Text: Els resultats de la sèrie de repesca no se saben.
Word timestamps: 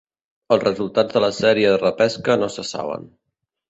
Els 0.55 0.63
resultats 0.67 1.19
de 1.19 1.23
la 1.25 1.31
sèrie 1.43 1.77
de 1.77 1.79
repesca 1.85 2.43
no 2.45 2.53
se 2.59 2.71
saben. 2.75 3.11